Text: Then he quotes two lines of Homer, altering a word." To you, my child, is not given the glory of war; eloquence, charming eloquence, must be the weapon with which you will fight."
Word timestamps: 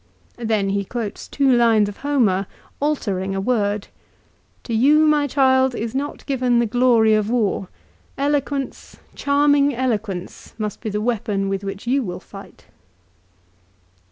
Then 0.39 0.69
he 0.69 0.83
quotes 0.83 1.27
two 1.27 1.51
lines 1.55 1.87
of 1.87 1.97
Homer, 1.97 2.47
altering 2.79 3.35
a 3.35 3.39
word." 3.39 3.89
To 4.63 4.73
you, 4.73 5.05
my 5.05 5.27
child, 5.27 5.75
is 5.75 5.93
not 5.93 6.25
given 6.25 6.57
the 6.57 6.65
glory 6.65 7.13
of 7.13 7.29
war; 7.29 7.67
eloquence, 8.17 8.97
charming 9.13 9.75
eloquence, 9.75 10.55
must 10.57 10.81
be 10.81 10.89
the 10.89 11.01
weapon 11.01 11.49
with 11.49 11.63
which 11.63 11.85
you 11.85 12.01
will 12.01 12.19
fight." 12.19 12.65